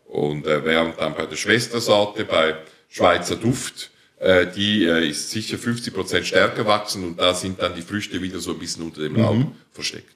Und 0.05 0.48
äh, 0.48 0.65
während 0.65 1.00
dann 1.00 1.15
bei 1.15 1.25
der 1.25 1.36
Schwestersorte, 1.36 2.25
bei 2.25 2.55
Schweizer 2.89 3.36
Duft, 3.36 3.91
äh, 4.20 4.48
die 4.48 4.86
äh, 4.86 5.08
ist 5.08 5.29
sicher 5.29 5.58
50 5.58 5.93
Prozent 5.93 6.25
stärker 6.25 6.65
wachsen 6.65 7.05
und 7.05 7.20
da 7.20 7.34
sind 7.34 7.62
dann 7.62 7.75
die 7.75 7.81
Früchte 7.81 8.22
wieder 8.22 8.39
so 8.39 8.51
ein 8.51 8.60
bisschen 8.60 8.84
unter 8.84 9.01
dem 9.01 9.15
Laub 9.15 9.36
mhm. 9.36 9.51
versteckt. 9.72 10.15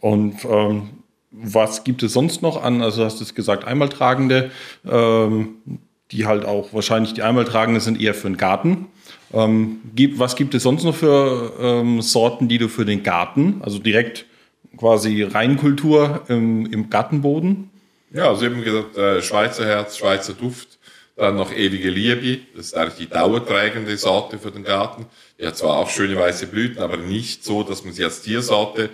Und 0.00 0.44
ähm, 0.44 1.01
was 1.32 1.84
gibt 1.84 2.02
es 2.02 2.12
sonst 2.12 2.42
noch 2.42 2.62
an? 2.62 2.82
Also 2.82 3.04
hast 3.04 3.20
du 3.20 3.24
es 3.24 3.34
gesagt, 3.34 3.64
Einmaltragende, 3.64 4.50
ähm, 4.88 5.56
die 6.10 6.26
halt 6.26 6.44
auch 6.44 6.72
wahrscheinlich 6.74 7.14
die 7.14 7.22
Einmaltragende 7.22 7.80
sind 7.80 8.00
eher 8.00 8.14
für 8.14 8.28
den 8.28 8.36
Garten. 8.36 8.86
Ähm, 9.32 9.80
gibt, 9.94 10.18
was 10.18 10.36
gibt 10.36 10.54
es 10.54 10.62
sonst 10.62 10.84
noch 10.84 10.94
für 10.94 11.54
ähm, 11.58 12.02
Sorten, 12.02 12.48
die 12.48 12.58
du 12.58 12.68
für 12.68 12.84
den 12.84 13.02
Garten, 13.02 13.62
also 13.62 13.78
direkt 13.78 14.26
quasi 14.76 15.22
Reinkultur 15.22 16.22
im, 16.28 16.66
im 16.66 16.90
Gartenboden? 16.90 17.70
Ja, 18.12 18.28
also 18.28 18.44
eben 18.44 18.62
gesagt, 18.62 18.96
äh, 18.98 19.22
Schweizer 19.22 19.64
Herz, 19.64 19.96
Schweizer 19.96 20.34
Duft, 20.34 20.78
dann 21.16 21.36
noch 21.36 21.52
ewige 21.52 21.90
Liebe, 21.90 22.40
das 22.54 22.66
ist 22.66 22.74
eigentlich 22.76 23.08
die 23.08 23.08
dauerträgende 23.08 23.96
Sorte 23.96 24.38
für 24.38 24.50
den 24.50 24.64
Garten. 24.64 25.06
Die 25.38 25.46
hat 25.46 25.56
zwar 25.56 25.78
auch 25.78 25.88
schöne 25.88 26.16
weiße 26.16 26.46
Blüten, 26.46 26.82
aber 26.82 26.96
nicht 26.96 27.44
so, 27.44 27.62
dass 27.62 27.84
man 27.84 27.94
sie 27.94 28.04
als 28.04 28.22
Tiersorte 28.22 28.90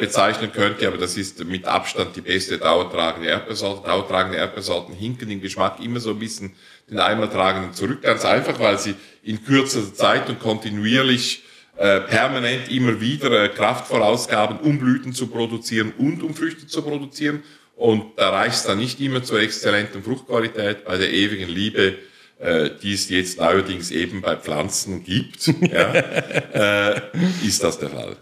bezeichnen 0.00 0.50
könnte, 0.50 0.88
aber 0.88 0.96
das 0.96 1.16
ist 1.16 1.44
mit 1.44 1.64
Abstand 1.64 2.16
die 2.16 2.20
beste 2.20 2.58
dauertragende 2.58 3.28
Erdbeersorte. 3.28 3.86
Dauertragende 3.86 4.36
Erdbeersorten 4.36 4.92
hinken 4.92 5.30
im 5.30 5.40
Geschmack 5.40 5.78
immer 5.80 6.00
so 6.00 6.10
ein 6.10 6.18
bisschen 6.18 6.52
den 6.90 6.98
Einmaltragenden 6.98 7.74
zurück, 7.74 8.02
ganz 8.02 8.24
einfach, 8.24 8.58
weil 8.58 8.78
sie 8.78 8.96
in 9.22 9.44
kürzer 9.44 9.94
Zeit 9.94 10.28
und 10.28 10.40
kontinuierlich 10.40 11.44
äh, 11.76 12.00
permanent 12.00 12.72
immer 12.72 13.00
wieder 13.00 13.44
äh, 13.44 13.48
Kraft 13.50 13.86
vorausgaben, 13.86 14.58
um 14.58 14.80
Blüten 14.80 15.12
zu 15.12 15.28
produzieren 15.28 15.92
und 15.96 16.22
um 16.24 16.34
Früchte 16.34 16.66
zu 16.66 16.82
produzieren. 16.82 17.44
Und 17.76 18.18
da 18.18 18.30
reicht 18.30 18.56
es 18.56 18.64
dann 18.64 18.78
nicht 18.78 19.00
immer 19.00 19.22
zur 19.22 19.40
exzellenten 19.40 20.02
Fruchtqualität, 20.02 20.84
bei 20.84 20.98
der 20.98 21.12
ewigen 21.12 21.48
Liebe, 21.48 21.94
äh, 22.40 22.70
die 22.82 22.94
es 22.94 23.08
jetzt 23.08 23.38
neuerdings 23.38 23.92
eben 23.92 24.22
bei 24.22 24.34
Pflanzen 24.34 25.04
gibt, 25.04 25.46
ja, 25.60 25.92
äh, 25.92 27.00
ist 27.46 27.62
das 27.62 27.78
der 27.78 27.90
Fall. 27.90 28.16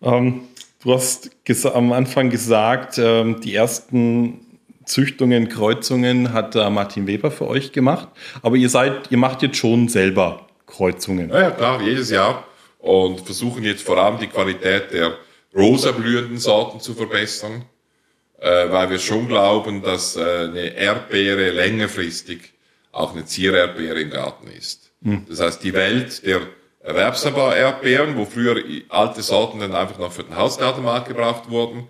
Ähm, 0.00 0.48
du 0.82 0.92
hast 0.92 1.30
am 1.66 1.92
Anfang 1.92 2.30
gesagt, 2.30 2.98
ähm, 2.98 3.40
die 3.40 3.54
ersten 3.54 4.40
Züchtungen, 4.84 5.48
Kreuzungen 5.48 6.32
hat 6.32 6.54
da 6.54 6.70
Martin 6.70 7.06
Weber 7.06 7.30
für 7.30 7.46
euch 7.46 7.72
gemacht. 7.72 8.08
Aber 8.42 8.56
ihr 8.56 8.70
seid, 8.70 9.10
ihr 9.10 9.18
macht 9.18 9.42
jetzt 9.42 9.56
schon 9.56 9.88
selber 9.88 10.46
Kreuzungen. 10.66 11.30
Ja, 11.30 11.40
ja 11.40 11.50
klar, 11.50 11.82
jedes 11.82 12.10
Jahr. 12.10 12.44
Und 12.78 13.20
versuchen 13.20 13.64
jetzt 13.64 13.82
vor 13.82 13.98
allem 13.98 14.18
die 14.18 14.28
Qualität 14.28 14.92
der 14.92 15.14
rosa 15.54 15.92
blühenden 15.92 16.38
Sorten 16.38 16.80
zu 16.80 16.94
verbessern 16.94 17.64
äh, 18.40 18.70
weil 18.70 18.90
wir 18.90 18.98
schon 18.98 19.28
glauben, 19.28 19.82
dass 19.82 20.16
äh, 20.16 20.20
eine 20.20 20.76
Erdbeere 20.76 21.50
längerfristig 21.50 22.52
auch 22.92 23.12
eine 23.12 23.24
Ziererdbeere 23.24 24.00
im 24.00 24.10
Garten 24.10 24.48
ist. 24.48 24.92
Mhm. 25.00 25.26
Das 25.28 25.40
heißt, 25.40 25.62
die 25.62 25.72
Welt 25.72 26.24
der 26.24 26.40
Erwerbsanbau-Erdbeeren, 26.88 28.16
wo 28.16 28.24
früher 28.24 28.62
alte 28.88 29.22
Sorten 29.22 29.60
dann 29.60 29.74
einfach 29.74 29.98
noch 29.98 30.10
für 30.10 30.24
den 30.24 30.36
Hausgartenmarkt 30.36 31.08
gebraucht 31.08 31.50
wurden, 31.50 31.86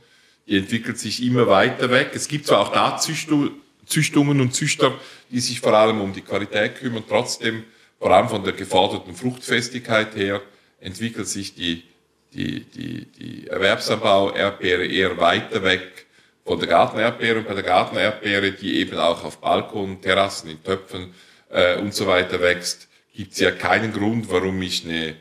die 0.47 0.59
entwickelt 0.59 0.99
sich 0.99 1.23
immer 1.23 1.47
weiter 1.47 1.91
weg. 1.91 2.11
Es 2.15 2.27
gibt 2.27 2.47
zwar 2.47 2.61
auch 2.61 2.73
da 2.73 2.99
Züchtungen 2.99 4.41
und 4.41 4.55
Züchter, 4.55 4.95
die 5.31 5.41
sich 5.41 5.61
vor 5.61 5.73
allem 5.73 6.01
um 6.01 6.13
die 6.13 6.23
Qualität 6.23 6.77
kümmern, 6.77 7.05
trotzdem, 7.09 7.65
vor 8.01 8.11
allem 8.11 8.29
von 8.29 8.43
der 8.43 8.55
geforderten 8.55 9.15
Fruchtfestigkeit 9.15 10.17
her, 10.17 10.43
entwickelt 10.81 11.29
sich 11.29 11.55
die, 11.55 11.85
die, 12.33 12.65
die, 12.65 13.05
die 13.07 13.47
Erwerbsanbau-Erdbeere 13.47 14.85
eher 14.85 15.17
weiter 15.19 15.63
weg 15.63 16.07
von 16.45 16.59
der 16.59 16.69
Gartenerdbeere 16.69 17.39
und 17.39 17.47
bei 17.47 17.55
der 17.55 17.63
Gartenerdbeere, 17.63 18.53
die 18.53 18.79
eben 18.79 18.99
auch 18.99 19.23
auf 19.23 19.39
Balkon, 19.39 20.01
Terrassen, 20.01 20.51
in 20.51 20.63
Töpfen 20.63 21.15
äh, 21.51 21.77
und 21.77 21.95
so 21.95 22.07
weiter 22.07 22.41
wächst, 22.41 22.88
gibt 23.19 23.33
es 23.33 23.41
ja 23.41 23.51
keinen 23.51 23.93
Grund, 23.93 24.31
warum 24.31 24.63
ich 24.63 24.85
eine 24.85 25.17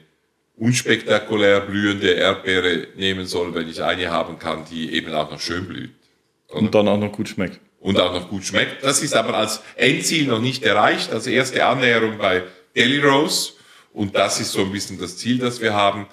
unspektakulär 0.55 1.61
blühende 1.61 2.11
Erdbeere 2.11 2.89
nehmen 2.95 3.25
soll, 3.25 3.55
wenn 3.55 3.67
ich 3.67 3.81
eine 3.81 4.11
haben 4.11 4.37
kann, 4.37 4.65
die 4.69 4.93
eben 4.93 5.11
auch 5.15 5.31
noch 5.31 5.41
schön 5.41 5.67
blüht. 5.67 5.89
Oder? 6.49 6.59
Und 6.59 6.75
dann 6.75 6.87
auch 6.89 6.99
noch 6.99 7.11
gut 7.11 7.27
schmeckt. 7.27 7.59
Und 7.79 7.99
auch 7.99 8.13
noch 8.13 8.29
gut 8.29 8.45
schmeckt. 8.45 8.83
Das 8.83 9.01
ist 9.01 9.15
aber 9.15 9.35
als 9.35 9.63
Endziel 9.77 10.27
noch 10.27 10.39
nicht 10.39 10.61
erreicht. 10.61 11.11
Also 11.11 11.31
erste 11.31 11.65
Annäherung 11.65 12.19
bei 12.19 12.43
Deli 12.75 12.99
Rose. 12.99 13.53
Und 13.93 14.15
das 14.15 14.39
ist 14.39 14.51
so 14.51 14.61
ein 14.61 14.71
bisschen 14.71 14.99
das 14.99 15.17
Ziel, 15.17 15.39
das 15.39 15.59
wir 15.59 15.73
haben. 15.73 16.05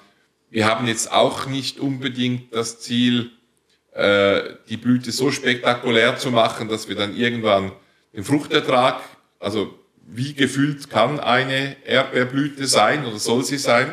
Wir 0.49 0.65
haben 0.65 0.87
jetzt 0.87 1.11
auch 1.11 1.45
nicht 1.45 1.79
unbedingt 1.79 2.51
das 2.51 2.79
Ziel, 2.79 3.29
äh, 3.91 4.41
die 4.69 4.77
Blüte 4.77 5.11
so 5.11 5.29
spektakulär 5.29 6.17
zu 6.17 6.31
machen, 6.31 6.67
dass 6.67 6.89
wir 6.89 6.95
dann 6.95 7.15
irgendwann 7.15 7.73
den 8.11 8.23
Fruchtertrag, 8.23 9.03
also 9.39 9.84
wie 10.05 10.33
gefüllt 10.33 10.89
kann 10.89 11.19
eine 11.19 11.75
Erdbeerblüte 11.85 12.67
sein 12.67 13.05
oder 13.05 13.19
soll 13.19 13.43
sie 13.43 13.57
sein? 13.57 13.91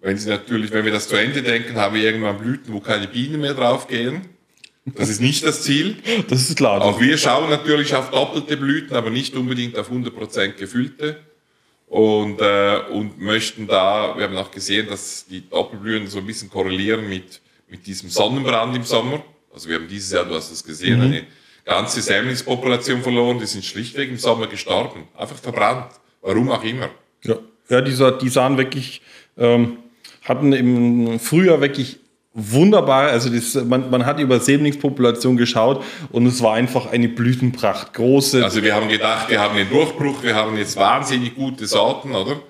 Wenn 0.00 0.16
sie 0.16 0.30
natürlich, 0.30 0.72
wenn 0.72 0.84
wir 0.84 0.92
das 0.92 1.08
zu 1.08 1.16
Ende 1.16 1.42
denken, 1.42 1.76
haben 1.76 1.94
wir 1.94 2.02
irgendwann 2.02 2.38
Blüten, 2.38 2.72
wo 2.72 2.80
keine 2.80 3.06
Bienen 3.06 3.40
mehr 3.40 3.54
draufgehen. 3.54 4.22
Das 4.86 5.10
ist 5.10 5.20
nicht 5.20 5.44
das 5.44 5.62
Ziel. 5.62 5.96
Das 6.28 6.48
ist 6.48 6.56
klar. 6.56 6.80
Auch 6.80 7.00
wir 7.00 7.18
schauen 7.18 7.50
natürlich 7.50 7.94
auf 7.94 8.10
doppelte 8.10 8.56
Blüten, 8.56 8.96
aber 8.96 9.10
nicht 9.10 9.34
unbedingt 9.34 9.78
auf 9.78 9.90
100% 9.90 10.52
gefüllte. 10.52 11.20
Und, 11.86 12.40
äh, 12.40 12.80
und 12.92 13.20
möchten 13.20 13.66
da, 13.66 14.14
wir 14.16 14.24
haben 14.24 14.36
auch 14.36 14.50
gesehen, 14.50 14.88
dass 14.88 15.26
die 15.26 15.48
Doppelblühen 15.48 16.06
so 16.06 16.18
ein 16.18 16.26
bisschen 16.26 16.48
korrelieren 16.48 17.08
mit 17.08 17.40
mit 17.70 17.86
diesem 17.86 18.10
Sonnenbrand 18.10 18.76
im 18.76 18.82
Sommer. 18.82 19.22
Also 19.54 19.68
wir 19.68 19.76
haben 19.76 19.88
dieses 19.88 20.12
Jahr, 20.12 20.24
du 20.24 20.34
hast 20.34 20.50
es 20.50 20.64
gesehen, 20.64 20.98
mhm. 20.98 21.04
eine 21.04 21.26
ganze 21.64 22.00
Sämlingspopulation 22.00 23.02
verloren. 23.02 23.38
Die 23.38 23.46
sind 23.46 23.64
schlichtweg 23.64 24.10
im 24.10 24.18
Sommer 24.18 24.46
gestorben. 24.46 25.04
Einfach 25.16 25.36
verbrannt. 25.36 25.92
Warum 26.22 26.50
auch 26.50 26.64
immer. 26.64 26.88
Ja, 27.22 27.36
ja 27.68 27.80
die, 27.80 27.96
die 28.20 28.28
sahen 28.28 28.58
wirklich, 28.58 29.02
ähm, 29.38 29.78
hatten 30.24 30.52
im 30.52 31.18
Frühjahr 31.18 31.60
wirklich 31.60 32.00
wunderbar, 32.32 33.10
also 33.10 33.28
das, 33.28 33.54
man, 33.64 33.90
man 33.90 34.06
hat 34.06 34.20
über 34.20 34.38
Sämlingspopulation 34.38 35.36
geschaut 35.36 35.84
und 36.12 36.26
es 36.26 36.40
war 36.42 36.54
einfach 36.54 36.86
eine 36.92 37.08
Blütenpracht, 37.08 37.92
große. 37.92 38.44
Also 38.44 38.62
wir 38.62 38.74
haben 38.74 38.88
gedacht, 38.88 39.28
wir 39.30 39.40
haben 39.40 39.56
einen 39.56 39.68
Durchbruch, 39.68 40.22
wir 40.22 40.34
haben 40.34 40.56
jetzt 40.56 40.76
wahnsinnig 40.76 41.34
gute 41.34 41.66
Sorten, 41.66 42.14
oder? 42.14 42.40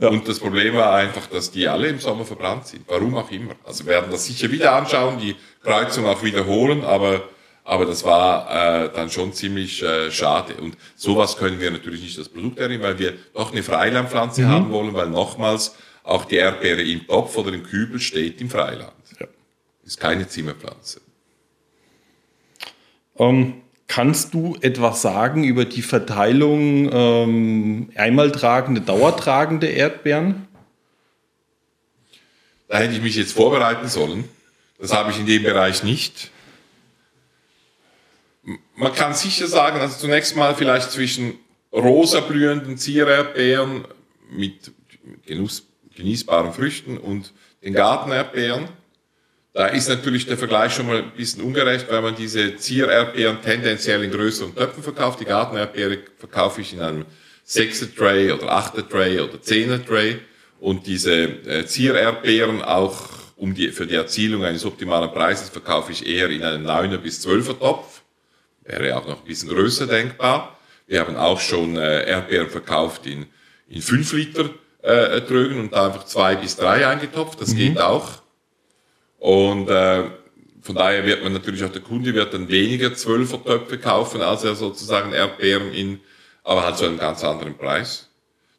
Ja. 0.00 0.08
Und 0.08 0.28
das 0.28 0.40
Problem 0.40 0.74
war 0.74 0.94
einfach, 0.94 1.26
dass 1.26 1.50
die 1.50 1.66
alle 1.68 1.88
im 1.88 1.98
Sommer 1.98 2.24
verbrannt 2.24 2.66
sind. 2.66 2.84
Warum 2.86 3.16
auch 3.16 3.30
immer. 3.30 3.54
Also 3.64 3.84
wir 3.84 3.92
werden 3.92 4.10
das 4.10 4.26
sicher 4.26 4.50
wieder 4.50 4.74
anschauen, 4.74 5.18
die 5.18 5.34
Kreuzung 5.62 6.06
auch 6.06 6.22
wiederholen, 6.22 6.84
aber, 6.84 7.22
aber 7.68 7.84
das 7.84 8.02
war 8.02 8.48
äh, 8.84 8.90
dann 8.94 9.10
schon 9.10 9.34
ziemlich 9.34 9.82
äh, 9.82 10.10
schade. 10.10 10.54
Und 10.54 10.78
sowas 10.96 11.36
können 11.36 11.60
wir 11.60 11.70
natürlich 11.70 12.00
nicht 12.00 12.18
als 12.18 12.30
Produkt 12.30 12.58
ernehmen, 12.58 12.82
weil 12.82 12.98
wir 12.98 13.12
doch 13.34 13.52
eine 13.52 13.62
Freilandpflanze 13.62 14.42
mhm. 14.42 14.48
haben 14.48 14.70
wollen, 14.70 14.94
weil 14.94 15.10
nochmals 15.10 15.76
auch 16.02 16.24
die 16.24 16.36
Erdbeere 16.36 16.82
im 16.82 17.06
Topf 17.06 17.36
oder 17.36 17.52
im 17.52 17.62
Kübel 17.62 18.00
steht 18.00 18.40
im 18.40 18.48
Freiland. 18.48 18.94
Ja. 19.20 19.26
Ist 19.84 20.00
keine 20.00 20.26
Zimmerpflanze. 20.26 21.02
Um 23.14 23.36
ähm, 23.36 23.54
Kannst 23.90 24.34
du 24.34 24.54
etwas 24.60 25.00
sagen 25.00 25.44
über 25.44 25.64
die 25.64 25.80
Verteilung 25.80 26.90
ähm, 26.92 27.90
einmal 27.96 28.30
tragende, 28.30 28.82
dauertragende 28.82 29.66
Erdbeeren? 29.66 30.46
Da 32.68 32.78
hätte 32.78 32.92
ich 32.92 33.00
mich 33.00 33.16
jetzt 33.16 33.32
vorbereiten 33.32 33.88
sollen. 33.88 34.24
Das 34.78 34.92
habe 34.92 35.10
ich 35.10 35.18
in 35.18 35.24
dem 35.24 35.42
Bereich 35.42 35.82
nicht. 35.82 36.30
Man 38.78 38.94
kann 38.94 39.14
sicher 39.14 39.46
sagen, 39.46 39.80
also 39.80 39.98
zunächst 39.98 40.36
mal 40.36 40.54
vielleicht 40.54 40.90
zwischen 40.90 41.38
rosa 41.72 42.20
blühenden 42.20 42.78
Ziererdbeeren 42.78 43.86
mit 44.30 44.72
Genuss, 45.26 45.66
genießbaren 45.94 46.52
Früchten 46.52 46.96
und 46.96 47.32
den 47.62 47.74
Gartenerdbeeren 47.74 48.68
da 49.58 49.66
ist 49.66 49.88
natürlich 49.88 50.24
der 50.24 50.38
Vergleich 50.38 50.72
schon 50.72 50.86
mal 50.86 50.98
ein 50.98 51.10
bisschen 51.16 51.42
ungerecht, 51.42 51.90
weil 51.90 52.00
man 52.00 52.14
diese 52.14 52.54
Ziererdbeeren 52.54 53.42
tendenziell 53.42 54.04
in 54.04 54.12
größeren 54.12 54.54
Töpfen 54.54 54.84
verkauft. 54.84 55.18
Die 55.18 55.24
Gartenerdbeere 55.24 55.98
verkaufe 56.16 56.60
ich 56.60 56.74
in 56.74 56.80
einem 56.80 57.06
6er 57.44 57.92
Tray 57.96 58.30
oder 58.30 58.52
8er 58.56 58.88
Tray 58.88 59.18
oder 59.18 59.34
10er 59.38 59.84
Tray. 59.84 60.20
Und 60.60 60.86
diese 60.86 61.24
äh, 61.24 61.66
Ziererdbeeren 61.66 62.62
auch 62.62 63.08
um 63.34 63.52
die, 63.52 63.70
für 63.70 63.88
die 63.88 63.96
Erzielung 63.96 64.44
eines 64.44 64.64
optimalen 64.64 65.10
Preises 65.10 65.48
verkaufe 65.48 65.90
ich 65.90 66.06
eher 66.06 66.30
in 66.30 66.44
einen 66.44 66.64
9er 66.64 66.98
bis 66.98 67.26
12er 67.26 67.58
Topf. 67.58 67.97
Wäre 68.68 68.98
auch 68.98 69.08
noch 69.08 69.20
ein 69.20 69.24
bisschen 69.24 69.48
größer 69.48 69.86
denkbar. 69.86 70.58
Wir 70.86 71.00
haben 71.00 71.16
auch 71.16 71.40
schon 71.40 71.76
äh, 71.76 72.06
Erdbeeren 72.06 72.50
verkauft 72.50 73.06
in, 73.06 73.26
in 73.66 73.80
5 73.80 74.12
Liter 74.12 74.50
äh, 74.82 75.22
Trögen 75.22 75.58
und 75.58 75.72
da 75.72 75.86
einfach 75.86 76.04
zwei 76.04 76.36
bis 76.36 76.56
drei 76.56 76.86
eingetopft. 76.86 77.40
Das 77.40 77.54
mhm. 77.54 77.56
geht 77.56 77.80
auch. 77.80 78.22
Und 79.18 79.70
äh, 79.70 80.04
von 80.60 80.74
daher 80.74 81.06
wird 81.06 81.24
man 81.24 81.32
natürlich 81.32 81.64
auch 81.64 81.72
der 81.72 81.80
Kunde 81.80 82.12
wird 82.12 82.34
dann 82.34 82.48
weniger 82.48 82.94
Zwölfer-Töpfe 82.94 83.78
kaufen, 83.78 84.20
als 84.20 84.44
er 84.44 84.54
sozusagen 84.54 85.14
Erdbeeren 85.14 85.72
in, 85.72 86.00
aber 86.44 86.64
halt 86.64 86.76
zu 86.76 86.84
einem 86.84 86.98
ganz 86.98 87.24
anderen 87.24 87.56
Preis. 87.56 88.07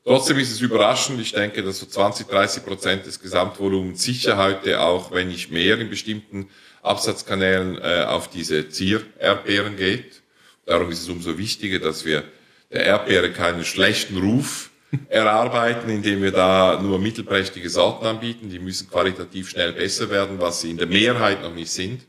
Trotzdem 0.06 0.39
ist 0.39 0.51
es 0.51 0.62
überraschend. 0.62 1.20
Ich 1.22 1.34
denke, 1.34 1.62
dass 1.62 1.79
so 1.79 1.86
20, 1.86 2.27
30 2.27 2.65
Prozent 2.65 3.06
des 3.06 3.20
Gesamtvolumens 3.20 4.01
sicher 4.01 4.38
heute 4.38 4.82
auch, 4.82 5.12
wenn 5.12 5.27
nicht 5.27 5.51
mehr 5.51 5.77
in 5.79 5.89
bestimmten 5.89 6.50
Absatzkanälen 6.82 7.77
äh, 7.77 8.06
auf 8.08 8.29
diese 8.29 8.70
Zier-Erdbeeren 8.70 9.75
geht. 9.75 10.22
Darum 10.65 10.89
ist 10.91 11.01
es 11.01 11.10
umso 11.10 11.38
wichtiger, 11.38 11.79
dass 11.79 12.06
wir 12.06 12.24
der 12.72 12.86
Erdbeere 12.86 13.32
keinen 13.32 13.65
schlechten 13.65 14.18
Ruf 14.18 14.70
erarbeiten, 15.10 15.89
indem 15.89 16.22
wir 16.22 16.32
da 16.32 16.79
nur 16.82 17.00
mittelprächtige 17.00 17.70
Sorten 17.70 18.06
anbieten. 18.06 18.50
Die 18.50 18.60
müssen 18.60 18.89
qualitativ 18.89 19.50
schnell 19.50 19.74
besser 19.74 20.10
werden, 20.10 20.39
was 20.39 20.62
sie 20.62 20.72
in 20.72 20.77
der 20.77 20.88
Mehrheit 20.88 21.41
noch 21.44 21.53
nicht 21.53 21.72
sind. 21.72 22.01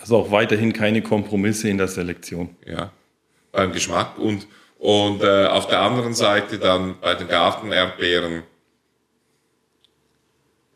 Also 0.00 0.18
auch 0.18 0.30
weiterhin 0.30 0.72
keine 0.72 1.02
Kompromisse 1.02 1.68
in 1.68 1.78
der 1.78 1.88
Selektion. 1.88 2.56
Ja, 2.66 2.92
beim 3.52 3.72
Geschmack 3.72 4.18
und 4.18 4.46
und 4.78 5.22
äh, 5.22 5.46
auf 5.46 5.66
der 5.66 5.80
anderen 5.80 6.14
Seite 6.14 6.58
dann 6.58 7.00
bei 7.00 7.14
den 7.14 7.28
Gartenerdbeeren 7.28 8.44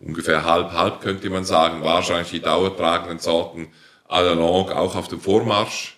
ungefähr 0.01 0.45
halb 0.45 0.73
halb 0.73 1.01
könnte 1.01 1.31
man 1.31 1.45
sagen, 1.45 1.83
wahrscheinlich 1.83 2.31
die 2.31 2.41
dauertragenden 2.41 3.21
Sorten 3.21 3.73
à 4.09 4.21
la 4.21 4.33
longue 4.33 4.77
auch 4.77 4.97
auf 4.97 5.09
dem 5.09 5.21
Vormarsch, 5.21 5.97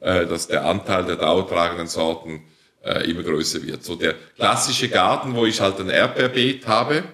äh, 0.00 0.26
dass 0.26 0.46
der 0.46 0.64
Anteil 0.66 1.04
der 1.04 1.16
dauertragenden 1.16 1.88
Sorten 1.88 2.44
äh, 2.84 3.10
immer 3.10 3.22
größer 3.22 3.62
wird. 3.62 3.82
So 3.82 3.96
der 3.96 4.14
klassische 4.36 4.88
Garten, 4.88 5.34
wo 5.34 5.46
ich 5.46 5.60
halt 5.60 5.80
ein 5.80 5.88
Erdbeerbeet 5.88 6.66
habe, 6.66 7.04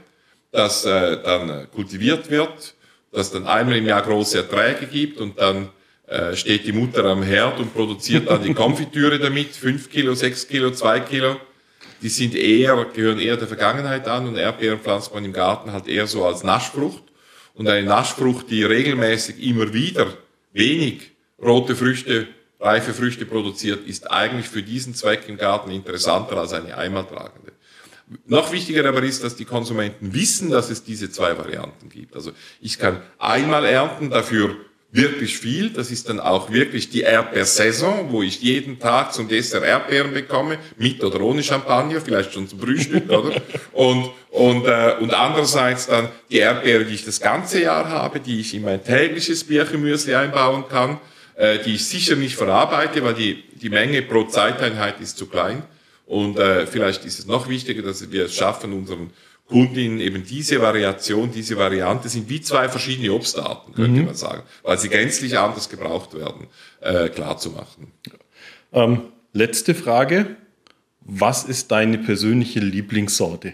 das 0.51 0.85
äh, 0.85 1.23
dann 1.23 1.71
kultiviert 1.71 2.31
wird, 2.31 2.75
das 3.13 3.31
dann 3.31 3.47
einmal 3.47 3.77
im 3.77 3.87
Jahr 3.87 4.03
große 4.03 4.39
Erträge 4.39 4.87
gibt 4.87 5.21
und 5.21 5.39
dann 5.39 5.71
äh, 6.07 6.37
steht 6.37 6.67
die 6.67 6.73
Mutter 6.73 7.05
am 7.05 7.23
Herd 7.23 7.59
und 7.61 7.73
produziert 7.73 8.29
dann 8.29 8.43
die 8.43 8.53
Konfitüre 8.53 9.19
damit, 9.19 9.57
fünf 9.57 9.91
Kilo, 9.91 10.15
sechs 10.15 10.47
Kilo, 10.47 10.71
zwei 10.71 11.01
Kilo. 11.01 11.37
Die 12.03 12.11
sind 12.11 12.35
eher, 12.35 12.85
gehören 12.93 13.19
eher 13.19 13.39
der 13.39 13.49
Vergangenheit 13.49 14.07
an 14.07 14.29
und 14.29 14.37
Erdbeeren 14.37 14.81
pflanzt 14.81 15.15
man 15.15 15.25
im 15.25 15.33
Garten 15.33 15.73
halt 15.73 15.89
eher 15.89 16.07
so 16.07 16.25
als 16.27 16.43
Naschfrucht. 16.43 17.03
Und 17.55 17.69
eine 17.69 17.87
Naschfrucht, 17.87 18.51
die 18.51 18.65
regelmäßig 18.65 19.43
immer 19.43 19.73
wieder 19.73 20.09
wenig 20.53 21.13
rote 21.41 21.75
Früchte, 21.75 22.29
reife 22.61 22.93
Früchte 22.93 23.25
produziert, 23.25 23.87
ist 23.87 24.11
eigentlich 24.11 24.49
für 24.49 24.63
diesen 24.63 24.95
Zweck 24.95 25.29
im 25.29 25.39
Garten 25.39 25.71
interessanter 25.71 26.37
als 26.37 26.53
eine 26.53 26.77
einmaltragende. 26.77 27.53
Noch 28.27 28.53
wichtiger 28.53 28.87
aber 28.87 29.03
ist, 29.03 29.25
dass 29.25 29.37
die 29.37 29.47
Konsumenten 29.47 30.13
wissen, 30.13 30.51
dass 30.51 30.69
es 30.69 30.85
diese 30.85 31.11
zwei 31.11 31.39
Varianten 31.39 31.89
gibt. 31.89 32.15
Also 32.15 32.33
ich 32.61 32.79
kann 32.79 33.01
einmal 33.19 33.65
ernten, 33.65 34.11
dafür 34.11 34.57
wirklich 34.95 35.37
viel. 35.37 35.71
Das 35.71 35.91
ist 35.91 36.09
dann 36.09 36.21
auch 36.21 36.53
wirklich 36.53 36.89
die 36.89 37.01
Erdbeersaison, 37.01 38.13
wo 38.13 38.23
ich 38.23 38.41
jeden 38.41 38.79
Tag 38.79 39.13
zum 39.13 39.29
Dessert 39.29 39.65
Erdbeeren 39.65 40.15
bekomme, 40.15 40.59
mit 40.79 41.03
oder 41.03 41.21
ohne 41.21 41.43
Champagner, 41.43 42.01
vielleicht 42.01 42.33
schon 42.33 42.49
zum 42.49 42.61
Frühstück, 42.61 43.11
oder? 43.11 43.43
Und, 43.73 44.11
und, 44.31 44.67
äh, 44.67 44.95
und 45.01 45.13
andererseits 45.13 45.89
dann 45.89 46.09
die 46.31 46.39
Erdbeere, 46.39 46.85
die 46.85 46.95
ich 46.95 47.05
das 47.05 47.21
ganze 47.21 47.61
Jahr 47.61 47.89
habe, 47.89 48.21
die 48.21 48.41
ich 48.41 48.55
in 48.55 48.63
mein 48.63 48.83
tägliches 48.85 49.43
Birchenmüsli 49.45 50.15
einbauen 50.15 50.65
kann, 50.69 51.01
äh, 51.35 51.59
die 51.59 51.75
ich 51.75 51.85
sicher 51.87 52.15
nicht 52.15 52.37
verarbeite, 52.37 53.03
weil 53.03 53.15
die, 53.15 53.43
die 53.61 53.71
Menge 53.71 54.01
pro 54.03 54.25
Zeiteinheit 54.25 55.01
ist 55.01 55.19
zu 55.19 55.27
klein. 55.27 55.65
Und 56.07 56.39
äh, 56.39 56.67
vielleicht 56.67 57.05
ist 57.05 57.19
es 57.19 57.27
noch 57.27 57.49
wichtiger, 57.49 57.83
dass 57.83 58.13
wir 58.13 58.27
es 58.27 58.35
schaffen, 58.35 58.73
unseren 58.73 59.11
Kundinnen 59.49 60.01
eben 60.01 60.25
diese 60.25 60.61
Variation, 60.61 61.31
diese 61.31 61.59
Variante 61.59 62.09
sind 62.09 62.29
wie 62.29 62.41
zwei 62.41 62.69
verschiedene 62.69 63.13
Obstarten, 63.13 63.75
könnte 63.75 64.01
mhm. 64.01 64.07
man 64.07 64.15
sagen, 64.15 64.43
weil 64.63 64.79
sie 64.79 64.89
gänzlich 64.89 65.39
anders 65.39 65.69
gebraucht 65.69 66.15
werden, 66.15 66.47
äh, 66.81 67.09
klar 67.11 67.37
zu 67.37 67.51
machen. 67.51 67.93
Ähm, 68.73 69.03
letzte 69.33 69.75
Frage. 69.75 70.37
Was 71.07 71.45
ist 71.45 71.71
deine 71.71 71.99
persönliche 71.99 72.61
Lieblingssorte? 72.61 73.53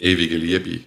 Ewige 0.00 0.36
Liebe. 0.36 0.80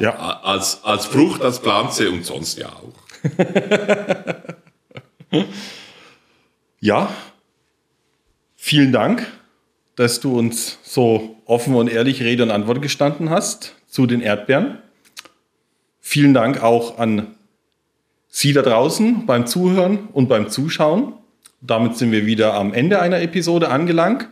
ja. 0.00 0.40
Als, 0.42 0.82
als 0.82 1.04
Frucht, 1.04 1.42
als 1.42 1.58
Pflanze 1.58 2.10
und 2.10 2.24
sonst 2.24 2.56
ja 2.56 2.72
auch. 2.72 2.94
ja, 6.80 7.14
vielen 8.54 8.92
Dank 8.92 9.26
dass 9.96 10.20
du 10.20 10.38
uns 10.38 10.78
so 10.82 11.36
offen 11.46 11.74
und 11.74 11.88
ehrlich 11.88 12.22
Rede 12.22 12.42
und 12.42 12.50
Antwort 12.50 12.82
gestanden 12.82 13.30
hast 13.30 13.74
zu 13.86 14.06
den 14.06 14.20
Erdbeeren. 14.20 14.76
Vielen 16.00 16.34
Dank 16.34 16.62
auch 16.62 16.98
an 16.98 17.28
Sie 18.28 18.52
da 18.52 18.60
draußen 18.62 19.26
beim 19.26 19.46
Zuhören 19.46 20.08
und 20.12 20.28
beim 20.28 20.50
Zuschauen. 20.50 21.14
Damit 21.62 21.96
sind 21.96 22.12
wir 22.12 22.26
wieder 22.26 22.52
am 22.54 22.74
Ende 22.74 23.00
einer 23.00 23.22
Episode 23.22 23.70
angelangt. 23.70 24.28